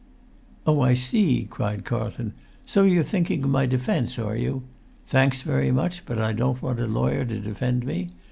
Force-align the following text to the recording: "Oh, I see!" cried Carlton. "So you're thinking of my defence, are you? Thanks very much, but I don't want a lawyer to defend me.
"Oh, 0.65 0.81
I 0.81 0.95
see!" 0.95 1.43
cried 1.47 1.85
Carlton. 1.85 2.33
"So 2.65 2.81
you're 2.85 3.03
thinking 3.03 3.43
of 3.43 3.51
my 3.51 3.67
defence, 3.67 4.17
are 4.17 4.35
you? 4.35 4.63
Thanks 5.05 5.43
very 5.43 5.69
much, 5.71 6.07
but 6.07 6.17
I 6.17 6.33
don't 6.33 6.59
want 6.59 6.79
a 6.79 6.87
lawyer 6.87 7.23
to 7.23 7.39
defend 7.39 7.85
me. 7.85 8.09